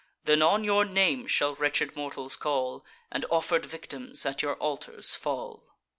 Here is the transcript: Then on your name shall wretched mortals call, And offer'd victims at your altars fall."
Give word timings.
Then 0.23 0.41
on 0.41 0.63
your 0.63 0.83
name 0.83 1.27
shall 1.27 1.53
wretched 1.53 1.95
mortals 1.95 2.35
call, 2.35 2.83
And 3.11 3.23
offer'd 3.29 3.67
victims 3.67 4.25
at 4.25 4.41
your 4.41 4.55
altars 4.55 5.13
fall." 5.13 5.77